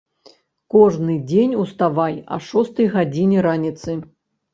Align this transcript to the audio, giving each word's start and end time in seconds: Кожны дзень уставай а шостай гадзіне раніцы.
Кожны 0.75 1.17
дзень 1.31 1.53
уставай 1.63 2.15
а 2.37 2.39
шостай 2.47 2.89
гадзіне 2.95 3.45
раніцы. 3.47 3.91